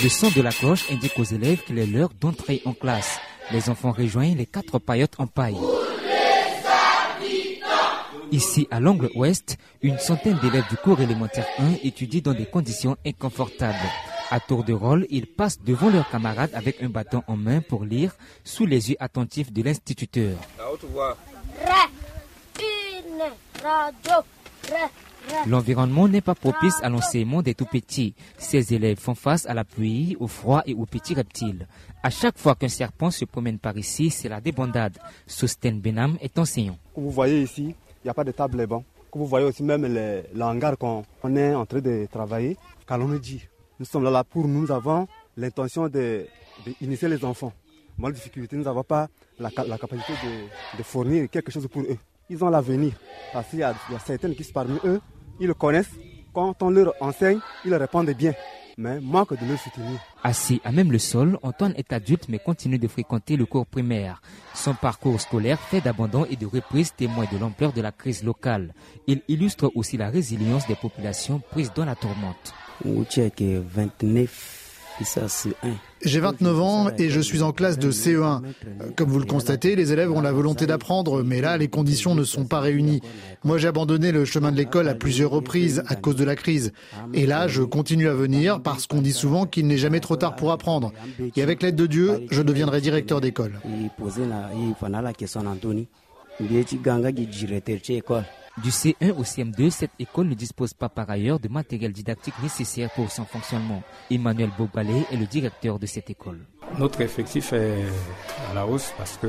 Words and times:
Le 0.00 0.08
son 0.08 0.30
de 0.30 0.42
la 0.42 0.52
cloche 0.52 0.90
indique 0.92 1.18
aux 1.18 1.24
élèves 1.24 1.64
qu'il 1.64 1.76
est 1.78 1.86
l'heure 1.86 2.10
d'entrer 2.20 2.62
en 2.64 2.72
classe. 2.72 3.18
Les 3.50 3.68
enfants 3.68 3.90
rejoignent 3.90 4.36
les 4.36 4.46
quatre 4.46 4.78
paillotes 4.78 5.18
en 5.18 5.26
paille. 5.26 5.56
Ici, 8.30 8.68
à 8.70 8.78
l'angle 8.78 9.10
ouest, 9.16 9.58
une 9.82 9.98
centaine 9.98 10.38
d'élèves 10.40 10.68
du 10.70 10.76
cours 10.76 11.00
élémentaire 11.00 11.46
1 11.58 11.78
étudient 11.82 12.20
dans 12.22 12.34
des 12.34 12.46
conditions 12.46 12.96
inconfortables. 13.04 13.74
À 14.30 14.38
tour 14.38 14.62
de 14.62 14.72
rôle, 14.72 15.04
ils 15.10 15.26
passent 15.26 15.60
devant 15.62 15.90
leurs 15.90 16.08
camarades 16.08 16.54
avec 16.54 16.80
un 16.80 16.90
bâton 16.90 17.24
en 17.26 17.36
main 17.36 17.60
pour 17.60 17.84
lire 17.84 18.14
sous 18.44 18.66
les 18.66 18.90
yeux 18.90 18.96
attentifs 19.00 19.52
de 19.52 19.62
l'instituteur. 19.62 20.36
L'environnement 25.46 26.08
n'est 26.08 26.20
pas 26.20 26.34
propice 26.34 26.80
à 26.82 26.88
l'enseignement 26.88 27.42
des 27.42 27.54
tout-petits. 27.54 28.14
Ces 28.38 28.74
élèves 28.74 28.98
font 28.98 29.14
face 29.14 29.46
à 29.46 29.54
la 29.54 29.64
pluie, 29.64 30.16
au 30.20 30.26
froid 30.26 30.62
et 30.66 30.74
aux 30.74 30.86
petits 30.86 31.14
reptiles. 31.14 31.66
À 32.02 32.10
chaque 32.10 32.38
fois 32.38 32.54
qu'un 32.54 32.68
serpent 32.68 33.10
se 33.10 33.24
promène 33.24 33.58
par 33.58 33.76
ici, 33.76 34.10
c'est 34.10 34.28
la 34.28 34.40
débandade. 34.40 34.98
Sosten 35.26 35.80
Benham 35.80 36.16
est 36.20 36.38
enseignant. 36.38 36.78
Vous 36.96 37.10
voyez 37.10 37.42
ici, 37.42 37.74
il 38.02 38.04
n'y 38.04 38.10
a 38.10 38.14
pas 38.14 38.24
de 38.24 38.32
table 38.32 38.60
et 38.60 38.66
banc. 38.66 38.84
Vous 39.12 39.26
voyez 39.26 39.46
aussi 39.46 39.62
même 39.62 39.84
les, 39.86 40.22
hangars 40.40 40.76
qu'on 40.78 41.04
est 41.36 41.54
en 41.54 41.66
train 41.66 41.80
de 41.80 42.06
travailler. 42.10 42.56
Qu'allons 42.86 43.08
nous 43.08 43.18
dit 43.18 43.42
Nous 43.78 43.86
sommes 43.86 44.04
là, 44.04 44.22
pour 44.24 44.46
nous, 44.46 44.70
avons 44.70 45.08
l'intention 45.36 45.88
d'initier 45.88 47.08
les 47.08 47.24
enfants. 47.24 47.52
De 47.98 48.10
difficulté, 48.12 48.56
nous 48.56 48.62
n'avons 48.64 48.84
pas 48.84 49.08
la, 49.38 49.50
capacité 49.50 50.12
de, 50.76 50.82
fournir 50.82 51.28
quelque 51.28 51.50
chose 51.50 51.66
pour 51.68 51.82
eux. 51.82 51.98
Ils 52.30 52.42
ont 52.44 52.50
l'avenir. 52.50 52.92
Parce 53.32 53.48
qu'il 53.48 53.58
y, 53.58 53.62
y, 53.62 53.64
a 53.64 53.74
certaines 54.04 54.34
qui 54.34 54.44
sont 54.44 54.52
parmi 54.52 54.78
eux, 54.84 55.00
ils 55.40 55.46
le 55.46 55.54
connaissent. 55.54 55.90
Quand 56.32 56.62
on 56.62 56.70
leur 56.70 56.92
enseigne, 57.00 57.40
ils 57.64 57.74
répondent 57.74 58.10
bien. 58.10 58.34
Mais 58.76 59.00
manque 59.00 59.30
de 59.30 59.44
le 59.44 59.56
soutenir. 59.56 59.98
Assis 60.22 60.60
à 60.62 60.70
même 60.70 60.92
le 60.92 60.98
sol, 61.00 61.36
Antoine 61.42 61.74
est 61.76 61.92
adulte 61.92 62.28
mais 62.28 62.38
continue 62.38 62.78
de 62.78 62.86
fréquenter 62.86 63.36
le 63.36 63.44
cours 63.44 63.66
primaire. 63.66 64.22
Son 64.54 64.74
parcours 64.74 65.20
scolaire 65.20 65.58
fait 65.58 65.80
d'abandon 65.80 66.24
et 66.30 66.36
de 66.36 66.46
reprise 66.46 66.92
témoin 66.94 67.24
de 67.32 67.38
l'ampleur 67.38 67.72
de 67.72 67.80
la 67.80 67.90
crise 67.90 68.22
locale. 68.22 68.72
Il 69.08 69.22
illustre 69.26 69.72
aussi 69.74 69.96
la 69.96 70.10
résilience 70.10 70.68
des 70.68 70.76
populations 70.76 71.40
prises 71.50 71.72
dans 71.74 71.84
la 71.86 71.96
tourmente. 71.96 72.54
29 72.84 74.67
j'ai 76.02 76.20
29 76.20 76.60
ans 76.60 76.88
et 76.96 77.10
je 77.10 77.20
suis 77.20 77.42
en 77.42 77.52
classe 77.52 77.78
de 77.78 77.90
CE1. 77.90 78.42
Comme 78.96 79.08
vous 79.08 79.18
le 79.18 79.26
constatez, 79.26 79.74
les 79.76 79.92
élèves 79.92 80.12
ont 80.12 80.20
la 80.20 80.32
volonté 80.32 80.66
d'apprendre, 80.66 81.22
mais 81.22 81.40
là, 81.40 81.56
les 81.56 81.68
conditions 81.68 82.14
ne 82.14 82.24
sont 82.24 82.44
pas 82.44 82.60
réunies. 82.60 83.00
Moi, 83.44 83.58
j'ai 83.58 83.68
abandonné 83.68 84.12
le 84.12 84.24
chemin 84.24 84.52
de 84.52 84.56
l'école 84.56 84.88
à 84.88 84.94
plusieurs 84.94 85.30
reprises 85.30 85.82
à 85.88 85.96
cause 85.96 86.16
de 86.16 86.24
la 86.24 86.36
crise. 86.36 86.72
Et 87.14 87.26
là, 87.26 87.48
je 87.48 87.62
continue 87.62 88.08
à 88.08 88.14
venir 88.14 88.62
parce 88.62 88.86
qu'on 88.86 89.02
dit 89.02 89.12
souvent 89.12 89.46
qu'il 89.46 89.66
n'est 89.66 89.76
jamais 89.76 90.00
trop 90.00 90.16
tard 90.16 90.36
pour 90.36 90.52
apprendre. 90.52 90.92
Et 91.36 91.42
avec 91.42 91.62
l'aide 91.62 91.76
de 91.76 91.86
Dieu, 91.86 92.26
je 92.30 92.42
deviendrai 92.42 92.80
directeur 92.80 93.20
d'école. 93.20 93.58
Du 98.62 98.70
C1 98.70 99.12
au 99.12 99.22
CM2, 99.22 99.70
cette 99.70 99.92
école 100.00 100.26
ne 100.26 100.34
dispose 100.34 100.74
pas 100.74 100.88
par 100.88 101.08
ailleurs 101.08 101.38
de 101.38 101.46
matériel 101.48 101.92
didactique 101.92 102.34
nécessaire 102.42 102.90
pour 102.90 103.08
son 103.08 103.24
fonctionnement. 103.24 103.82
Emmanuel 104.10 104.50
Bobalé 104.58 105.04
est 105.12 105.16
le 105.16 105.26
directeur 105.26 105.78
de 105.78 105.86
cette 105.86 106.10
école. 106.10 106.40
Notre 106.78 107.00
effectif 107.00 107.52
est 107.52 107.86
à 108.50 108.54
la 108.54 108.64
hausse 108.64 108.92
parce 108.96 109.16
que 109.16 109.26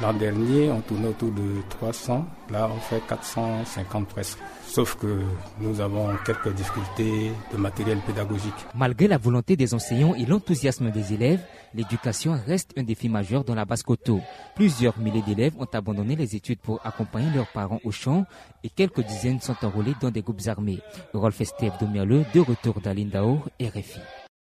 l'an 0.00 0.14
dernier, 0.14 0.70
on 0.70 0.80
tournait 0.80 1.08
autour 1.08 1.30
de 1.32 1.60
300. 1.68 2.26
Là, 2.50 2.70
on 2.74 2.80
fait 2.80 3.02
450 3.06 4.08
presque. 4.08 4.38
Sauf 4.66 4.96
que 4.96 5.20
nous 5.60 5.80
avons 5.82 6.08
quelques 6.24 6.54
difficultés 6.54 7.32
de 7.52 7.58
matériel 7.58 7.98
pédagogique. 8.06 8.54
Malgré 8.74 9.06
la 9.06 9.18
volonté 9.18 9.54
des 9.54 9.74
enseignants 9.74 10.14
et 10.14 10.24
l'enthousiasme 10.24 10.90
des 10.90 11.12
élèves, 11.12 11.40
l'éducation 11.74 12.38
reste 12.46 12.72
un 12.78 12.84
défi 12.84 13.10
majeur 13.10 13.44
dans 13.44 13.54
la 13.54 13.66
Basse-Coteau. 13.66 14.20
Plusieurs 14.54 14.98
milliers 14.98 15.22
d'élèves 15.22 15.54
ont 15.58 15.68
abandonné 15.70 16.16
les 16.16 16.36
études 16.36 16.60
pour 16.60 16.80
accompagner 16.86 17.30
leurs 17.34 17.48
parents 17.52 17.80
au 17.84 17.90
champ 17.90 18.24
et 18.64 18.70
quelques 18.70 19.04
dizaines 19.04 19.40
sont 19.40 19.56
enrôlés 19.62 19.94
dans 20.00 20.10
des 20.10 20.22
groupes 20.22 20.46
armés. 20.46 20.80
Rolf 21.12 21.38
Esteve 21.40 21.72
Domialeux, 21.78 22.24
de 22.32 22.40
retour 22.40 22.80
d'Alindao, 22.80 23.40
RFI. 23.60 24.00